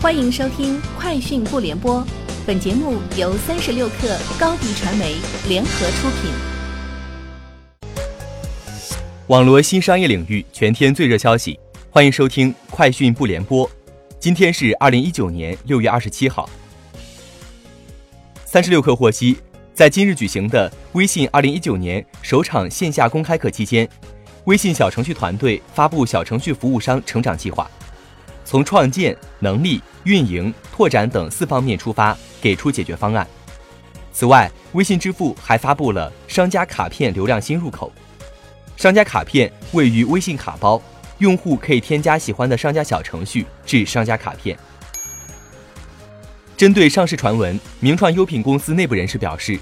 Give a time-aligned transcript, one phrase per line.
[0.00, 2.00] 欢迎收听《快讯不联播》，
[2.46, 5.16] 本节目由三十六克高低传媒
[5.48, 6.30] 联合出品。
[9.26, 11.58] 网罗新商业领域全天最热消息，
[11.90, 13.68] 欢迎收听《快讯不联播》。
[14.20, 16.48] 今天是二零一九年六月二十七号。
[18.44, 19.38] 三十六氪获悉，
[19.74, 23.88] 在今日举行的微信二零一九年首场线下公开课期间，
[24.44, 27.68] 微信小程序团队发布小程序服务商成长计划。
[28.48, 33.28] 从创建、能力、运营、拓展等四方面出发，给出解决方案。
[34.10, 37.92] 此外，微信支付还发布了商家卡片流量新入口。
[38.74, 40.80] 商家卡片位于微信卡包，
[41.18, 44.58] 用户可以添加喜欢的商家小程序至商家卡片。
[46.56, 49.60] 针对上市传闻，名创优品公司内部人士表示，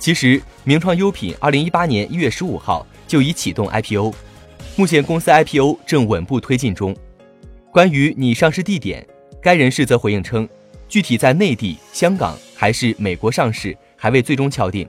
[0.00, 4.12] 其实名创优品二零一八年一月十五号就已启动 IPO，
[4.74, 6.96] 目前公司 IPO 正稳步推进中。
[7.74, 9.04] 关于拟上市地点，
[9.42, 10.48] 该人士则回应称，
[10.88, 14.88] 具体在内地、香港还是美国上市还未最终敲定。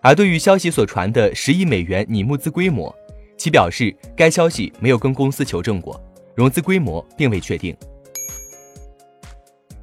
[0.00, 2.94] 而对于消息所传的十亿美元拟募资规模，
[3.36, 6.00] 其表示该消息没有跟公司求证过，
[6.36, 7.76] 融资规模并未确定。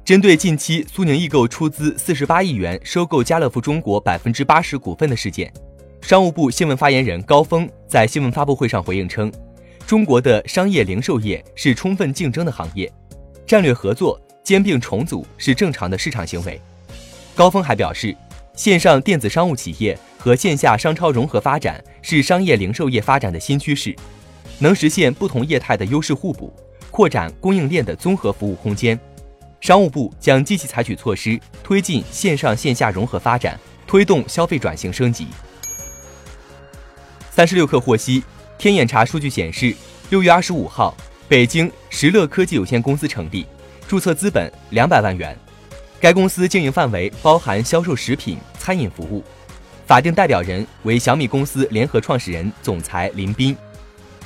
[0.02, 5.52] 针对近期苏宁易购出资四十八亿元收购家乐福中国百分之八十股份的事件，
[6.00, 9.30] 商务部新闻发言人高峰在新闻发布会上回应称。
[9.86, 12.90] 中国的商业零售业是充分竞争的行业，
[13.46, 16.58] 战略合作兼并重组是正常的市场行为。
[17.34, 18.16] 高峰还表示，
[18.54, 23.94] 线上电子商务企业和线下商超融合发展是商业零售业发展的新趋势，
[24.58, 26.50] 能实现不同业态的优势互补，
[26.90, 28.98] 扩展供应链的综合服务空间。
[29.60, 35.26] 商务部将积极采取措施，推进线上线下融合发展，推动消费转型升级。
[37.30, 38.24] 三十六氪获悉。
[38.58, 39.74] 天眼查数据显示，
[40.10, 40.96] 六月二十五号，
[41.28, 43.46] 北京石乐科技有限公司成立，
[43.86, 45.36] 注册资本两百万元。
[46.00, 49.22] 该公司经营范围包含销售食品、餐饮服务，
[49.86, 53.56] 法定代表人为小米公司联合创始人、总裁林斌。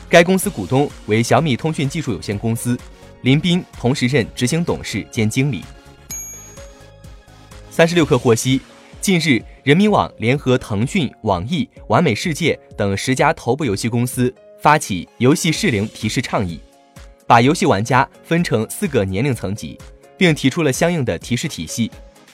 [0.09, 2.79] 该公司股东为小米通讯技术有限公司，
[3.23, 5.65] 林斌同时任执行董事兼经理。
[7.71, 8.61] 三十六氪获悉。
[9.01, 16.59] 近日，人民网联合腾讯、网易、完美世界等十家头部游戏公司发起游戏适龄提示倡议，
[17.27, 19.79] 把游戏玩家分成四个年龄层级，
[20.17, 21.91] 并提出了相应的提示体系，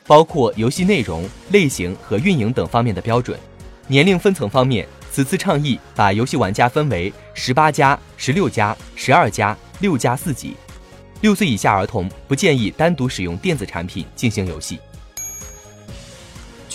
[0.07, 3.37] 包括游戏内容、类型和运营等方面的标准。
[3.89, 10.55] 年龄分层方面，此次倡议把游戏玩家分为十八加、十六加、十二加、六加四级。
[11.21, 14.79] 六岁以下儿童不建议单独使用电子产品进行游戏。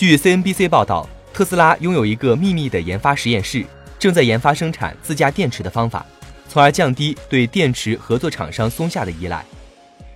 [0.00, 3.66] 据 CNBC 报道，特斯拉拥有一个秘密的研发实验室，
[3.98, 6.06] 正在研发生产自家电池的方法，
[6.48, 9.44] 从而降低对电池合作厂商松下的依赖。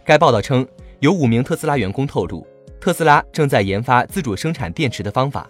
[0.02, 0.66] 该报道称，
[1.00, 2.46] 有五名特斯拉员工透露，
[2.80, 5.46] 特斯拉正在研发自主生产电池的方法。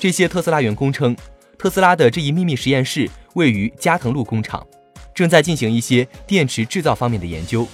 [0.00, 1.16] 这些特斯拉员工称，
[1.56, 4.66] 特斯拉的这一秘密实验室位于加藤路工厂，
[5.14, 7.64] 正在进行一些电池制造方面的研究。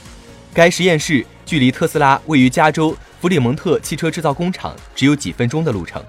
[0.53, 2.95] 该实验室距离特斯拉位于加州。
[3.21, 6.03] 弗里蒙特汽车制造工厂只有几分钟的路程。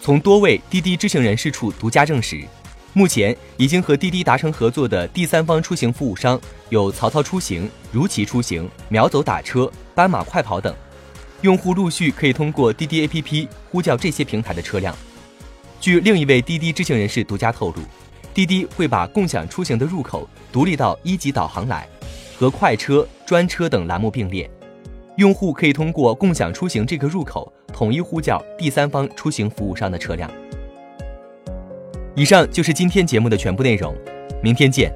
[0.00, 2.42] 从多位滴滴知情人士处独家证实，
[2.92, 6.40] 目前已经和滴滴达成合作的第三方出行服务商
[6.70, 10.74] 有曹操出行、如祺出行、秒走打车、斑马快跑等，
[11.42, 14.96] 用户陆续可以通过滴滴 APP 呼叫这些平台的车辆。
[15.80, 17.82] 据另一位滴滴知情人士独家透露，
[18.34, 21.86] 滴滴会把共享出行的入口独立到一级导航来，
[22.36, 24.50] 和快车、专车等栏目并列。
[25.18, 30.30] 用户可以通过共享出行这个入口统一呼叫第三方出行服务商的车辆。
[32.14, 33.92] 以上就是今天节目的全部内容，
[34.40, 34.94] 明天见。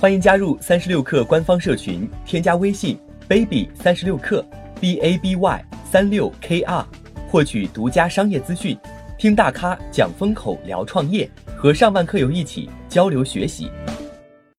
[0.00, 4.44] 欢迎加入三十六氪官方社群，添加微信 baby 三十六氪
[4.80, 6.84] b a b y 三六 k r，
[7.30, 8.76] 获取独家商业资讯，
[9.16, 13.70] 听大咖讲风口，聊创业，和上万课友一起交流学习。